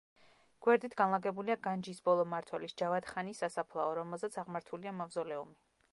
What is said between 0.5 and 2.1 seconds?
გვერდით განლაგებულია განჯის